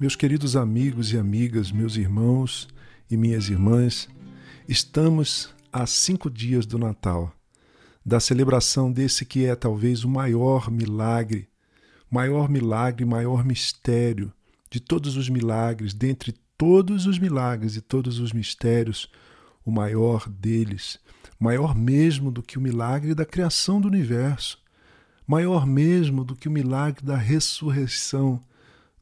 Meus 0.00 0.14
queridos 0.14 0.54
amigos 0.54 1.12
e 1.12 1.18
amigas, 1.18 1.72
meus 1.72 1.96
irmãos 1.96 2.68
e 3.10 3.16
minhas 3.16 3.48
irmãs, 3.48 4.08
estamos 4.68 5.52
a 5.72 5.86
cinco 5.86 6.30
dias 6.30 6.64
do 6.64 6.78
Natal, 6.78 7.34
da 8.06 8.20
celebração 8.20 8.92
desse 8.92 9.24
que 9.24 9.44
é 9.44 9.56
talvez 9.56 10.04
o 10.04 10.08
maior 10.08 10.70
milagre, 10.70 11.48
maior 12.08 12.48
milagre, 12.48 13.04
maior 13.04 13.44
mistério 13.44 14.32
de 14.70 14.78
todos 14.78 15.16
os 15.16 15.28
milagres, 15.28 15.92
dentre 15.94 16.32
todos 16.56 17.06
os 17.06 17.18
milagres 17.18 17.74
e 17.74 17.80
todos 17.80 18.20
os 18.20 18.32
mistérios, 18.32 19.10
o 19.64 19.72
maior 19.72 20.28
deles, 20.28 21.00
maior 21.40 21.74
mesmo 21.74 22.30
do 22.30 22.40
que 22.40 22.56
o 22.56 22.60
milagre 22.60 23.16
da 23.16 23.26
criação 23.26 23.80
do 23.80 23.88
universo, 23.88 24.60
maior 25.26 25.66
mesmo 25.66 26.22
do 26.22 26.36
que 26.36 26.46
o 26.46 26.52
milagre 26.52 27.04
da 27.04 27.16
ressurreição 27.16 28.40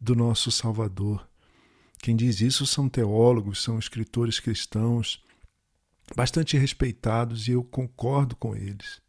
do 0.01 0.15
nosso 0.15 0.51
Salvador. 0.51 1.29
Quem 1.99 2.15
diz 2.15 2.41
isso 2.41 2.67
são 2.67 2.89
teólogos, 2.89 3.63
são 3.63 3.79
escritores 3.79 4.39
cristãos, 4.39 5.23
bastante 6.15 6.57
respeitados, 6.57 7.49
e 7.49 7.53
eu 7.53 7.65
concordo 7.65 8.37
com 8.37 8.55
eles. 8.55 9.01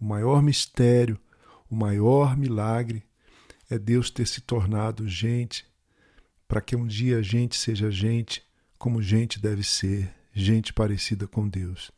O 0.00 0.04
maior 0.04 0.42
mistério, 0.42 1.18
o 1.70 1.76
maior 1.76 2.36
milagre 2.36 3.02
é 3.70 3.78
Deus 3.78 4.10
ter 4.10 4.26
se 4.26 4.40
tornado 4.40 5.08
gente, 5.08 5.64
para 6.48 6.60
que 6.60 6.76
um 6.76 6.86
dia 6.86 7.18
a 7.18 7.22
gente 7.22 7.56
seja 7.56 7.90
gente 7.90 8.42
como 8.78 9.00
gente 9.00 9.40
deve 9.40 9.62
ser, 9.62 10.12
gente 10.34 10.72
parecida 10.72 11.26
com 11.28 11.48
Deus. 11.48 11.90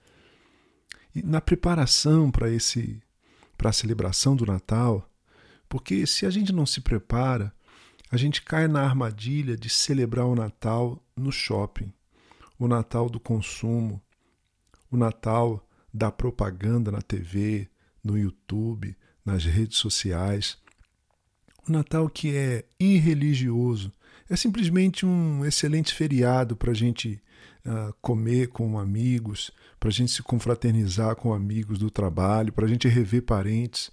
E 1.15 1.23
na 1.23 1.41
preparação 1.41 2.31
para 2.31 2.51
esse 2.51 3.03
para 3.57 3.71
a 3.71 3.73
celebração 3.73 4.37
do 4.37 4.45
Natal, 4.45 5.09
porque 5.69 6.07
se 6.07 6.27
a 6.27 6.31
gente 6.31 6.53
não 6.53 6.67
se 6.67 6.81
prepara, 6.81 7.55
a 8.15 8.17
gente 8.17 8.43
cai 8.43 8.69
na 8.69 8.81
armadilha 8.81 9.57
de 9.57 9.69
celebrar 9.69 10.25
o 10.27 10.37
Natal 10.37 11.03
no 11.17 11.33
shopping, 11.33 11.93
o 12.57 12.69
Natal 12.69 13.11
do 13.11 13.19
consumo, 13.19 14.01
o 14.89 14.97
Natal 14.97 15.69
da 15.93 16.13
propaganda 16.13 16.93
na 16.93 17.03
TV, 17.03 17.69
no 18.05 18.17
YouTube, 18.17 18.97
nas 19.25 19.45
redes 19.45 19.79
sociais. 19.79 20.57
O 21.69 21.73
Natal 21.73 22.09
que 22.09 22.37
é 22.37 22.65
irreligioso, 22.79 23.93
é 24.31 24.37
simplesmente 24.37 25.05
um 25.05 25.45
excelente 25.45 25.93
feriado 25.93 26.55
para 26.55 26.71
a 26.71 26.75
gente 26.75 27.21
uh, 27.67 27.93
comer 28.01 28.47
com 28.47 28.79
amigos, 28.79 29.51
para 29.81 29.89
a 29.89 29.93
gente 29.93 30.13
se 30.13 30.23
confraternizar 30.23 31.17
com 31.17 31.35
amigos 31.35 31.81
do 31.81 31.91
trabalho, 31.91 32.53
para 32.53 32.67
a 32.67 32.69
gente 32.69 32.87
rever 32.87 33.23
parentes. 33.23 33.91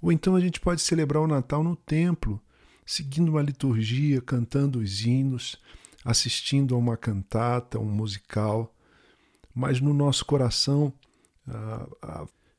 Ou 0.00 0.10
então 0.10 0.34
a 0.34 0.40
gente 0.40 0.58
pode 0.58 0.80
celebrar 0.80 1.22
o 1.22 1.26
Natal 1.28 1.62
no 1.62 1.76
templo, 1.76 2.40
seguindo 2.84 3.30
uma 3.30 3.42
liturgia, 3.42 4.20
cantando 4.20 4.80
os 4.80 5.04
hinos, 5.04 5.56
assistindo 6.04 6.74
a 6.74 6.78
uma 6.78 6.96
cantata, 6.96 7.78
um 7.78 7.90
musical, 7.90 8.74
mas 9.54 9.80
no 9.80 9.92
nosso 9.94 10.24
coração 10.24 10.92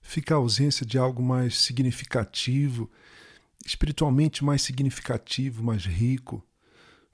fica 0.01 0.35
a 0.35 0.37
ausência 0.37 0.85
de 0.85 0.97
algo 0.97 1.21
mais 1.21 1.57
significativo, 1.57 2.89
espiritualmente 3.65 4.43
mais 4.43 4.61
significativo, 4.61 5.63
mais 5.63 5.85
rico, 5.85 6.45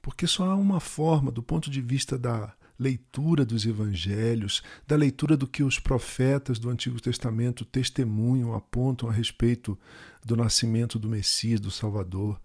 porque 0.01 0.25
só 0.25 0.49
há 0.51 0.55
uma 0.55 0.79
forma, 0.79 1.31
do 1.31 1.43
ponto 1.43 1.69
de 1.69 1.81
vista 1.81 2.17
da 2.17 2.53
leitura 2.79 3.45
dos 3.45 3.65
evangelhos, 3.65 4.63
da 4.87 4.95
leitura 4.95 5.35
do 5.35 5.45
que 5.45 5.61
os 5.61 5.77
profetas 5.77 6.57
do 6.57 6.69
Antigo 6.69 6.99
Testamento 6.99 7.65
testemunham, 7.65 8.55
apontam 8.55 9.09
a 9.09 9.11
respeito 9.11 9.77
do 10.25 10.35
nascimento 10.37 10.97
do 10.97 11.09
Messias, 11.09 11.59
do 11.59 11.69
Salvador, 11.69 12.39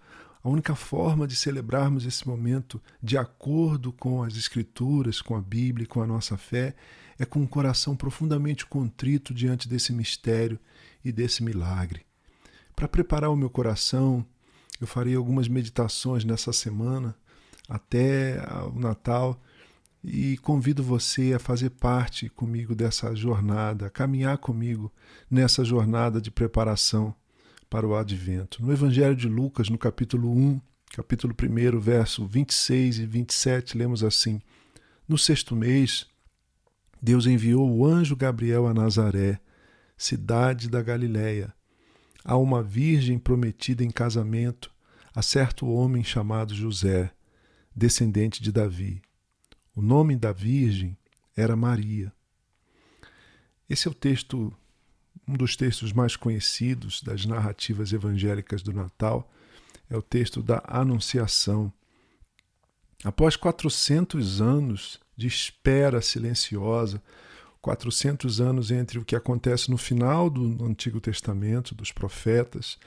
a 0.44 0.48
única 0.50 0.74
forma 0.74 1.26
de 1.26 1.34
celebrarmos 1.34 2.04
esse 2.04 2.28
momento 2.28 2.78
de 3.02 3.16
acordo 3.16 3.90
com 3.90 4.22
as 4.22 4.36
Escrituras, 4.36 5.22
com 5.22 5.34
a 5.34 5.40
Bíblia, 5.40 5.86
com 5.86 6.02
a 6.02 6.06
nossa 6.06 6.36
fé, 6.36 6.74
é 7.18 7.24
com 7.24 7.40
um 7.40 7.46
coração 7.46 7.96
profundamente 7.96 8.66
contrito 8.66 9.32
diante 9.32 9.66
desse 9.66 9.90
mistério 9.90 10.60
e 11.02 11.10
desse 11.10 11.42
milagre. 11.42 12.02
Para 12.76 12.86
preparar 12.86 13.30
o 13.30 13.36
meu 13.36 13.48
coração, 13.48 14.24
eu 14.78 14.86
farei 14.86 15.14
algumas 15.14 15.48
meditações 15.48 16.26
nessa 16.26 16.52
semana 16.52 17.16
até 17.66 18.38
o 18.70 18.78
Natal 18.78 19.40
e 20.02 20.36
convido 20.38 20.82
você 20.82 21.32
a 21.32 21.38
fazer 21.38 21.70
parte 21.70 22.28
comigo 22.28 22.74
dessa 22.74 23.14
jornada, 23.14 23.86
a 23.86 23.90
caminhar 23.90 24.36
comigo 24.36 24.92
nessa 25.30 25.64
jornada 25.64 26.20
de 26.20 26.30
preparação 26.30 27.14
para 27.74 27.88
o 27.88 27.96
advento. 27.96 28.64
No 28.64 28.72
Evangelho 28.72 29.16
de 29.16 29.28
Lucas, 29.28 29.68
no 29.68 29.76
capítulo 29.76 30.30
1, 30.30 30.60
capítulo 30.94 31.34
1, 31.34 31.80
verso 31.80 32.24
26 32.24 33.00
e 33.00 33.04
27, 33.04 33.76
lemos 33.76 34.04
assim: 34.04 34.40
No 35.08 35.18
sexto 35.18 35.56
mês, 35.56 36.06
Deus 37.02 37.26
enviou 37.26 37.68
o 37.68 37.84
anjo 37.84 38.14
Gabriel 38.14 38.68
a 38.68 38.72
Nazaré, 38.72 39.40
cidade 39.96 40.70
da 40.70 40.80
Galiléia, 40.82 41.52
a 42.24 42.36
uma 42.36 42.62
virgem 42.62 43.18
prometida 43.18 43.82
em 43.82 43.90
casamento 43.90 44.70
a 45.12 45.20
certo 45.20 45.66
homem 45.66 46.04
chamado 46.04 46.54
José, 46.54 47.10
descendente 47.74 48.40
de 48.40 48.52
Davi. 48.52 49.02
O 49.74 49.82
nome 49.82 50.14
da 50.14 50.30
virgem 50.30 50.96
era 51.36 51.56
Maria. 51.56 52.12
Esse 53.68 53.88
é 53.88 53.90
o 53.90 53.94
texto 53.94 54.56
um 55.26 55.34
dos 55.34 55.56
textos 55.56 55.92
mais 55.92 56.16
conhecidos 56.16 57.02
das 57.02 57.24
narrativas 57.24 57.92
evangélicas 57.92 58.62
do 58.62 58.72
Natal 58.72 59.30
é 59.88 59.96
o 59.96 60.02
texto 60.02 60.42
da 60.42 60.62
Anunciação. 60.66 61.72
Após 63.02 63.36
400 63.36 64.40
anos 64.40 64.98
de 65.16 65.26
espera 65.26 66.00
silenciosa, 66.00 67.02
400 67.60 68.40
anos 68.40 68.70
entre 68.70 68.98
o 68.98 69.04
que 69.04 69.16
acontece 69.16 69.70
no 69.70 69.78
final 69.78 70.28
do 70.28 70.64
Antigo 70.64 71.00
Testamento, 71.00 71.74
dos 71.74 71.90
profetas, 71.90 72.78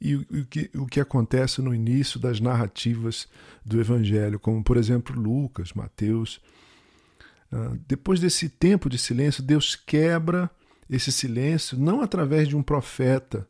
e 0.00 0.14
o 0.14 0.44
que, 0.44 0.70
o 0.74 0.86
que 0.86 1.00
acontece 1.00 1.62
no 1.62 1.74
início 1.74 2.20
das 2.20 2.38
narrativas 2.38 3.26
do 3.64 3.80
Evangelho, 3.80 4.38
como, 4.38 4.62
por 4.62 4.76
exemplo, 4.76 5.18
Lucas, 5.18 5.72
Mateus. 5.72 6.38
Ah, 7.50 7.72
depois 7.86 8.20
desse 8.20 8.48
tempo 8.50 8.90
de 8.90 8.98
silêncio, 8.98 9.42
Deus 9.42 9.74
quebra 9.74 10.50
esse 10.88 11.10
silêncio 11.10 11.78
não 11.78 12.00
através 12.00 12.48
de 12.48 12.56
um 12.56 12.62
profeta 12.62 13.46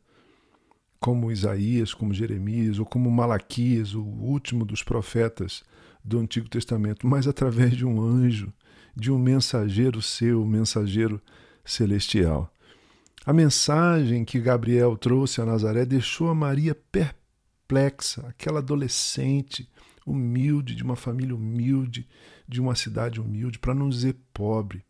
como 0.99 1.31
Isaías, 1.31 1.93
como 1.93 2.13
Jeremias 2.13 2.79
ou 2.79 2.85
como 2.85 3.11
Malaquias, 3.11 3.93
o 3.93 4.01
último 4.01 4.65
dos 4.65 4.81
profetas 4.81 5.63
do 6.03 6.19
Antigo 6.19 6.49
Testamento, 6.49 7.05
mas 7.05 7.27
através 7.27 7.75
de 7.75 7.85
um 7.85 8.01
anjo, 8.01 8.51
de 8.95 9.11
um 9.11 9.19
mensageiro 9.19 10.01
seu, 10.01 10.43
mensageiro 10.45 11.21
celestial. 11.63 12.51
A 13.25 13.33
mensagem 13.33 14.23
que 14.23 14.39
Gabriel 14.39 14.95
trouxe 14.97 15.41
a 15.41 15.45
Nazaré 15.45 15.85
deixou 15.85 16.29
a 16.29 16.35
Maria 16.35 16.73
perplexa, 16.73 18.25
aquela 18.27 18.59
adolescente 18.59 19.69
humilde, 20.05 20.73
de 20.73 20.81
uma 20.81 20.95
família 20.95 21.35
humilde, 21.35 22.07
de 22.47 22.61
uma 22.61 22.73
cidade 22.73 23.19
humilde, 23.19 23.59
para 23.59 23.75
não 23.75 23.89
dizer 23.89 24.15
pobre. 24.33 24.83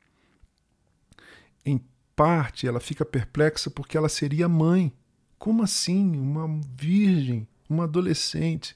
Em 1.66 1.82
parte, 2.18 2.68
ela 2.68 2.80
fica 2.80 3.06
perplexa 3.06 3.70
porque 3.70 3.96
ela 3.96 4.10
seria 4.10 4.50
mãe. 4.50 4.92
Como 5.38 5.62
assim? 5.62 6.18
Uma 6.18 6.60
virgem, 6.76 7.48
uma 7.70 7.84
adolescente. 7.84 8.76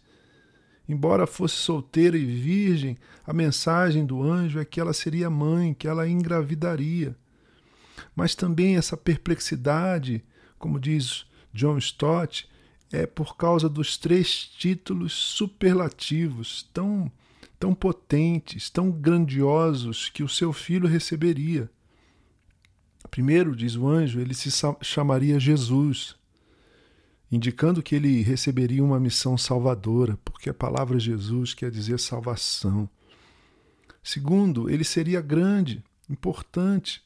Embora 0.87 1.25
fosse 1.25 1.55
solteira 1.55 2.15
e 2.15 2.23
virgem, 2.23 2.95
a 3.25 3.33
mensagem 3.33 4.05
do 4.05 4.21
anjo 4.21 4.59
é 4.59 4.65
que 4.65 4.79
ela 4.79 4.93
seria 4.93 5.27
mãe, 5.27 5.73
que 5.73 5.87
ela 5.87 6.07
engravidaria. 6.07 7.15
Mas 8.15 8.35
também 8.35 8.77
essa 8.77 8.95
perplexidade, 8.95 10.23
como 10.59 10.79
diz 10.79 11.25
John 11.51 11.79
Stott, 11.79 12.47
é 12.91 13.07
por 13.07 13.35
causa 13.35 13.67
dos 13.67 13.97
três 13.97 14.45
títulos 14.45 15.13
superlativos 15.13 16.69
tão, 16.71 17.11
tão 17.59 17.73
potentes, 17.73 18.69
tão 18.69 18.91
grandiosos 18.91 20.09
que 20.09 20.21
o 20.21 20.29
seu 20.29 20.53
filho 20.53 20.87
receberia. 20.87 21.69
Primeiro, 23.09 23.55
diz 23.55 23.75
o 23.75 23.87
anjo, 23.87 24.19
ele 24.19 24.33
se 24.33 24.49
chamaria 24.81 25.39
Jesus, 25.39 26.15
indicando 27.31 27.81
que 27.81 27.95
ele 27.95 28.21
receberia 28.21 28.83
uma 28.83 28.99
missão 28.99 29.37
salvadora, 29.37 30.17
porque 30.23 30.49
a 30.49 30.53
palavra 30.53 30.99
Jesus 30.99 31.53
quer 31.53 31.71
dizer 31.71 31.99
salvação. 31.99 32.89
Segundo, 34.03 34.69
ele 34.69 34.83
seria 34.83 35.21
grande, 35.21 35.83
importante, 36.09 37.03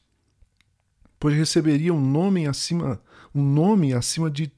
pois 1.18 1.34
receberia 1.34 1.92
um 1.92 2.00
nome 2.00 2.46
acima, 2.46 3.00
um 3.34 3.42
nome 3.42 3.92
acima 3.92 4.30
de, 4.30 4.50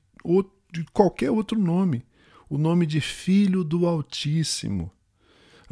de 0.73 0.85
qualquer 0.93 1.31
outro 1.31 1.59
nome, 1.59 2.05
o 2.49 2.57
nome 2.57 2.87
de 2.87 3.01
Filho 3.01 3.63
do 3.63 3.87
Altíssimo. 3.87 4.91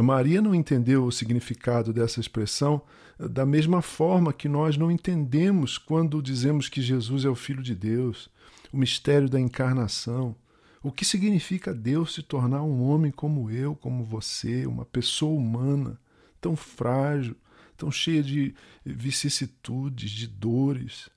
Maria 0.02 0.42
não 0.42 0.54
entendeu 0.54 1.04
o 1.04 1.12
significado 1.12 1.92
dessa 1.92 2.20
expressão 2.20 2.82
da 3.18 3.46
mesma 3.46 3.80
forma 3.80 4.32
que 4.32 4.48
nós 4.48 4.76
não 4.76 4.90
entendemos 4.90 5.78
quando 5.78 6.22
dizemos 6.22 6.68
que 6.68 6.82
Jesus 6.82 7.24
é 7.24 7.28
o 7.28 7.34
Filho 7.34 7.62
de 7.62 7.74
Deus, 7.74 8.28
o 8.72 8.76
mistério 8.76 9.28
da 9.28 9.40
encarnação. 9.40 10.36
O 10.82 10.92
que 10.92 11.04
significa 11.04 11.72
Deus 11.72 12.14
se 12.14 12.22
tornar 12.22 12.62
um 12.62 12.82
homem 12.82 13.10
como 13.10 13.50
eu, 13.50 13.74
como 13.74 14.04
você, 14.04 14.66
uma 14.66 14.84
pessoa 14.84 15.36
humana, 15.36 15.98
tão 16.40 16.54
frágil, 16.54 17.34
tão 17.76 17.90
cheia 17.90 18.22
de 18.22 18.54
vicissitudes, 18.84 20.10
de 20.10 20.26
dores. 20.26 21.08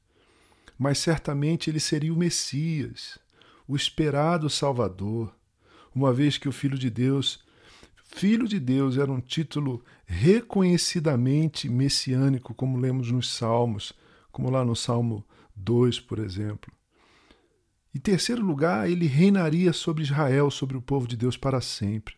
Mas 0.78 1.00
certamente 1.00 1.70
ele 1.70 1.80
seria 1.80 2.14
o 2.14 2.18
Messias, 2.18 3.20
o 3.68 3.76
esperado 3.76 4.50
Salvador, 4.50 5.36
uma 5.94 6.14
vez 6.14 6.38
que 6.38 6.48
o 6.48 6.54
Filho 6.54 6.78
de 6.78 6.90
Deus, 6.90 7.44
Filho 8.12 8.48
de 8.48 8.60
Deus 8.60 8.98
era 8.98 9.12
um 9.12 9.22
título 9.22 9.84
reconhecidamente 10.06 11.70
messiânico, 11.70 12.54
como 12.56 12.78
lemos 12.78 13.12
nos 13.12 13.30
Salmos, 13.30 13.94
como 14.32 14.50
lá 14.50 14.66
no 14.66 14.76
Salmo 14.76 15.24
2, 15.56 16.00
por 16.02 16.20
exemplo. 16.20 16.74
Em 17.94 18.00
terceiro 18.00 18.44
lugar, 18.44 18.90
ele 18.90 19.06
reinaria 19.06 19.72
sobre 19.72 20.04
Israel, 20.04 20.50
sobre 20.50 20.76
o 20.76 20.82
povo 20.82 21.08
de 21.08 21.16
Deus 21.16 21.38
para 21.38 21.62
sempre. 21.62 22.16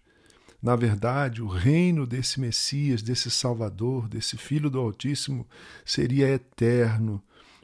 Na 0.61 0.75
verdade, 0.75 1.41
o 1.41 1.47
reino 1.47 2.07
desse 2.07 2.39
Messias, 2.39 3.01
desse 3.01 3.29
Salvador, 3.29 4.07
desse 4.07 4.37
Filho 4.37 4.69
do 4.69 4.79
Altíssimo, 4.79 5.45
seria 5.85 6.29
eterno, 6.29 7.21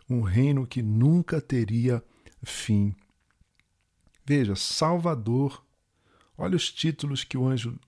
um 0.09 0.21
reino 0.21 0.67
que 0.67 0.81
nunca 0.81 1.39
teria 1.39 2.03
fim. 2.43 2.93
Veja, 4.25 4.55
Salvador. 4.55 5.63
Olha 6.37 6.55
os 6.55 6.71
títulos 6.71 7.23
que 7.23 7.37
o 7.37 7.47
anjo 7.47 7.79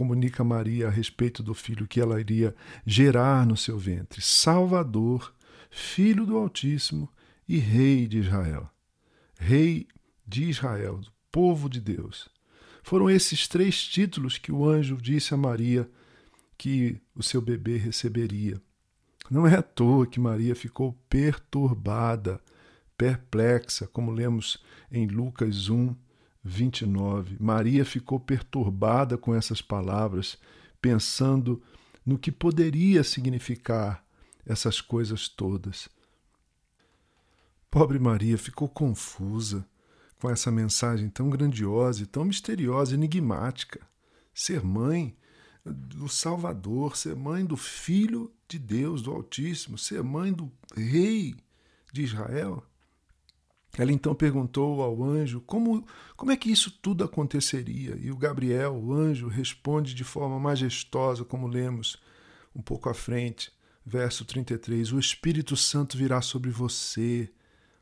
comunica 0.00 0.42
a 0.42 0.46
Maria 0.46 0.86
a 0.86 0.90
respeito 0.90 1.42
do 1.42 1.52
filho 1.52 1.86
que 1.86 2.00
ela 2.00 2.18
iria 2.18 2.56
gerar 2.86 3.44
no 3.46 3.54
seu 3.54 3.78
ventre: 3.78 4.22
Salvador, 4.22 5.30
Filho 5.70 6.24
do 6.24 6.38
Altíssimo 6.38 7.06
e 7.46 7.58
Rei 7.58 8.08
de 8.08 8.16
Israel. 8.16 8.70
Rei 9.38 9.86
de 10.26 10.44
Israel, 10.44 10.96
do 10.96 11.12
povo 11.30 11.68
de 11.68 11.82
Deus. 11.82 12.30
Foram 12.82 13.10
esses 13.10 13.46
três 13.46 13.86
títulos 13.86 14.38
que 14.38 14.50
o 14.50 14.66
anjo 14.66 14.96
disse 14.96 15.34
a 15.34 15.36
Maria 15.36 15.86
que 16.56 16.98
o 17.14 17.22
seu 17.22 17.42
bebê 17.42 17.76
receberia. 17.76 18.58
Não 19.30 19.46
é 19.46 19.54
à 19.54 19.62
toa 19.62 20.06
que 20.06 20.18
Maria 20.18 20.56
ficou 20.56 20.98
perturbada, 21.10 22.40
perplexa, 22.96 23.86
como 23.86 24.10
lemos 24.10 24.64
em 24.90 25.06
Lucas 25.06 25.68
1, 25.68 25.94
29. 26.42 27.36
Maria 27.38 27.84
ficou 27.84 28.18
perturbada 28.18 29.18
com 29.18 29.34
essas 29.34 29.60
palavras, 29.60 30.38
pensando 30.80 31.62
no 32.04 32.18
que 32.18 32.32
poderia 32.32 33.04
significar 33.04 34.04
essas 34.46 34.80
coisas 34.80 35.28
todas. 35.28 35.88
Pobre 37.70 37.98
Maria 37.98 38.36
ficou 38.36 38.68
confusa 38.68 39.66
com 40.18 40.28
essa 40.28 40.50
mensagem 40.50 41.08
tão 41.08 41.30
grandiosa 41.30 42.02
e 42.02 42.06
tão 42.06 42.24
misteriosa, 42.24 42.94
enigmática. 42.94 43.80
Ser 44.34 44.62
mãe 44.64 45.16
do 45.64 46.08
Salvador, 46.08 46.96
ser 46.96 47.14
mãe 47.14 47.44
do 47.44 47.56
Filho 47.56 48.32
de 48.48 48.58
Deus, 48.58 49.02
do 49.02 49.12
Altíssimo, 49.12 49.78
ser 49.78 50.02
mãe 50.02 50.32
do 50.32 50.50
Rei 50.74 51.36
de 51.92 52.02
Israel. 52.02 52.64
Ela 53.78 53.92
então 53.92 54.14
perguntou 54.14 54.82
ao 54.82 55.02
anjo 55.02 55.40
como, 55.42 55.86
como 56.16 56.32
é 56.32 56.36
que 56.36 56.50
isso 56.50 56.70
tudo 56.82 57.04
aconteceria. 57.04 57.96
E 58.00 58.10
o 58.10 58.16
Gabriel, 58.16 58.74
o 58.74 58.92
anjo, 58.92 59.28
responde 59.28 59.94
de 59.94 60.04
forma 60.04 60.38
majestosa, 60.40 61.24
como 61.24 61.46
lemos 61.46 61.96
um 62.54 62.60
pouco 62.60 62.88
à 62.88 62.94
frente, 62.94 63.52
verso 63.84 64.24
33: 64.24 64.92
O 64.92 64.98
Espírito 64.98 65.56
Santo 65.56 65.96
virá 65.96 66.20
sobre 66.20 66.50
você, 66.50 67.30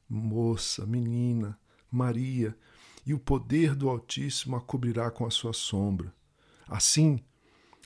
moça, 0.08 0.86
menina 0.86 1.58
Maria, 1.90 2.56
e 3.06 3.14
o 3.14 3.18
poder 3.18 3.74
do 3.74 3.88
Altíssimo 3.88 4.56
a 4.56 4.60
cobrirá 4.60 5.10
com 5.10 5.26
a 5.26 5.30
sua 5.30 5.54
sombra. 5.54 6.12
Assim, 6.68 7.18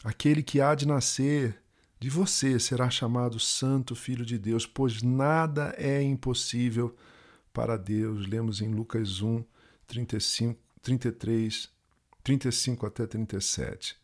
aquele 0.02 0.42
que 0.42 0.60
há 0.60 0.74
de 0.74 0.86
nascer 0.86 1.62
de 2.00 2.10
você 2.10 2.58
será 2.58 2.90
chamado 2.90 3.38
Santo 3.38 3.94
Filho 3.94 4.26
de 4.26 4.36
Deus, 4.36 4.66
pois 4.66 5.02
nada 5.02 5.72
é 5.78 6.02
impossível 6.02 6.96
para 7.52 7.76
Deus. 7.76 8.26
Lemos 8.26 8.60
em 8.60 8.68
Lucas 8.68 9.20
1, 9.20 9.44
35, 9.86 10.60
33, 10.82 11.70
35 12.22 12.86
até 12.86 13.06
37. 13.06 13.96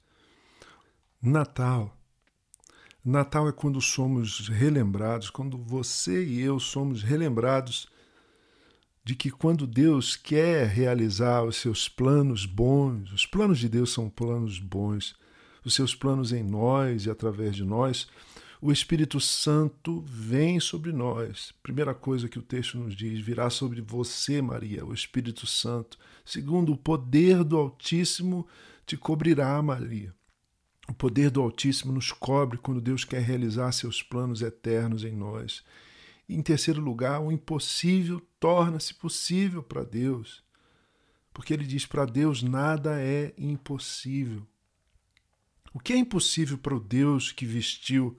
Natal. 1.20 1.96
Natal 3.04 3.48
é 3.48 3.52
quando 3.52 3.80
somos 3.80 4.48
relembrados, 4.48 5.30
quando 5.30 5.56
você 5.56 6.24
e 6.24 6.40
eu 6.40 6.60
somos 6.60 7.02
relembrados 7.02 7.88
de 9.08 9.14
que 9.14 9.30
quando 9.30 9.66
Deus 9.66 10.16
quer 10.16 10.66
realizar 10.66 11.42
os 11.42 11.56
seus 11.56 11.88
planos 11.88 12.44
bons, 12.44 13.10
os 13.10 13.24
planos 13.24 13.58
de 13.58 13.66
Deus 13.66 13.90
são 13.90 14.10
planos 14.10 14.58
bons, 14.58 15.16
os 15.64 15.74
seus 15.74 15.94
planos 15.94 16.30
em 16.30 16.42
nós 16.42 17.06
e 17.06 17.10
através 17.10 17.56
de 17.56 17.64
nós, 17.64 18.06
o 18.60 18.72
Espírito 18.72 19.20
Santo 19.20 20.00
vem 20.06 20.58
sobre 20.58 20.92
nós. 20.92 21.52
Primeira 21.62 21.94
coisa 21.94 22.28
que 22.28 22.38
o 22.38 22.42
texto 22.42 22.78
nos 22.78 22.96
diz: 22.96 23.20
virá 23.20 23.48
sobre 23.50 23.80
você, 23.80 24.42
Maria, 24.42 24.84
o 24.84 24.92
Espírito 24.92 25.46
Santo. 25.46 25.98
Segundo, 26.24 26.72
o 26.72 26.76
poder 26.76 27.44
do 27.44 27.56
Altíssimo 27.56 28.46
te 28.84 28.96
cobrirá, 28.96 29.60
Maria. 29.62 30.12
O 30.88 30.94
poder 30.94 31.30
do 31.30 31.40
Altíssimo 31.40 31.92
nos 31.92 32.10
cobre 32.10 32.58
quando 32.58 32.80
Deus 32.80 33.04
quer 33.04 33.20
realizar 33.20 33.70
seus 33.72 34.02
planos 34.02 34.42
eternos 34.42 35.04
em 35.04 35.14
nós. 35.14 35.62
Em 36.28 36.42
terceiro 36.42 36.80
lugar, 36.80 37.20
o 37.20 37.30
impossível 37.30 38.20
torna-se 38.40 38.92
possível 38.94 39.62
para 39.62 39.84
Deus. 39.84 40.42
Porque 41.32 41.54
ele 41.54 41.64
diz: 41.64 41.86
para 41.86 42.04
Deus 42.04 42.42
nada 42.42 43.00
é 43.00 43.32
impossível. 43.38 44.44
O 45.72 45.78
que 45.78 45.92
é 45.92 45.96
impossível 45.96 46.58
para 46.58 46.74
o 46.74 46.80
Deus 46.80 47.30
que 47.30 47.46
vestiu 47.46 48.18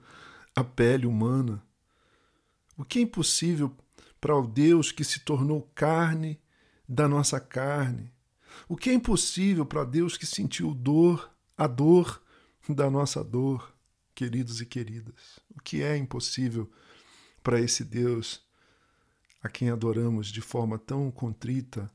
a 0.54 0.64
pele 0.64 1.06
humana? 1.06 1.62
O 2.76 2.84
que 2.84 2.98
é 2.98 3.02
impossível 3.02 3.74
para 4.20 4.36
o 4.36 4.46
Deus 4.46 4.92
que 4.92 5.04
se 5.04 5.20
tornou 5.20 5.62
carne 5.74 6.40
da 6.88 7.08
nossa 7.08 7.40
carne? 7.40 8.12
O 8.68 8.76
que 8.76 8.90
é 8.90 8.94
impossível 8.94 9.64
para 9.64 9.84
Deus 9.84 10.16
que 10.16 10.26
sentiu 10.26 10.74
dor, 10.74 11.30
a 11.56 11.66
dor 11.66 12.22
da 12.68 12.90
nossa 12.90 13.22
dor, 13.22 13.74
queridos 14.14 14.60
e 14.60 14.66
queridas? 14.66 15.40
O 15.50 15.60
que 15.62 15.82
é 15.82 15.96
impossível 15.96 16.70
para 17.42 17.60
esse 17.60 17.84
Deus 17.84 18.42
a 19.42 19.48
quem 19.48 19.70
adoramos 19.70 20.28
de 20.28 20.40
forma 20.40 20.78
tão 20.78 21.10
contrita 21.10 21.90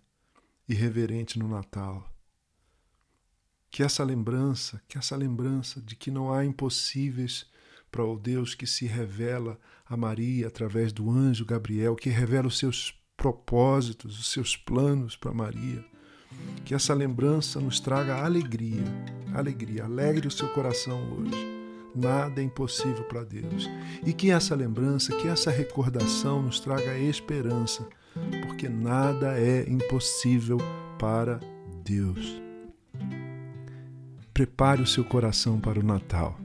e 0.68 0.74
reverente 0.74 1.38
no 1.38 1.48
Natal. 1.48 2.12
Que 3.70 3.84
essa 3.84 4.04
lembrança, 4.04 4.82
que 4.88 4.98
essa 4.98 5.16
lembrança 5.16 5.82
de 5.82 5.96
que 5.96 6.10
não 6.10 6.34
há 6.34 6.44
impossíveis 6.44 7.46
para 7.96 8.04
o 8.04 8.20
Deus 8.20 8.54
que 8.54 8.68
se 8.68 8.86
revela 8.86 9.58
a 9.88 9.96
Maria 9.96 10.48
através 10.48 10.92
do 10.92 11.10
anjo 11.10 11.46
Gabriel, 11.46 11.96
que 11.96 12.10
revela 12.10 12.48
os 12.48 12.60
seus 12.60 12.94
propósitos, 13.16 14.20
os 14.20 14.28
seus 14.34 14.58
planos 14.58 15.16
para 15.16 15.34
Maria. 15.34 15.82
Que 16.66 16.76
essa 16.76 16.94
lembrança 16.94 17.62
nos 17.62 17.80
traga 17.80 18.26
alegria, 18.26 18.84
alegria, 19.34 19.86
alegre 19.86 20.28
o 20.28 20.32
seu 20.32 20.50
coração 20.50 21.00
hoje 21.14 21.56
Nada 21.96 22.42
é 22.42 22.44
impossível 22.44 23.06
para 23.06 23.24
Deus. 23.24 23.70
E 24.06 24.12
que 24.12 24.30
essa 24.30 24.54
lembrança, 24.54 25.16
que 25.16 25.30
essa 25.30 25.50
recordação 25.50 26.42
nos 26.42 26.60
traga 26.60 26.98
esperança, 26.98 27.88
porque 28.46 28.68
nada 28.68 29.40
é 29.40 29.62
impossível 29.70 30.58
para 31.00 31.40
Deus. 31.86 32.42
Prepare 34.34 34.82
o 34.82 34.88
seu 34.88 35.06
coração 35.06 35.58
para 35.58 35.80
o 35.80 35.84
Natal. 35.84 36.45